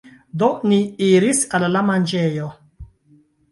Do, 0.43 0.47
ni 0.71 0.79
iris 1.09 1.43
al 1.59 1.67
la 1.77 1.85
manĝejo. 1.93 2.51